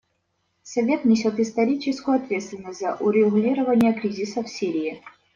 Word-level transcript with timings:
Совет 0.63 1.05
несет 1.05 1.39
историческую 1.39 2.15
ответственность 2.17 2.79
за 2.79 2.95
урегулирование 2.95 3.93
кризиса 3.93 4.41
в 4.41 4.49
Сирии. 4.49 4.99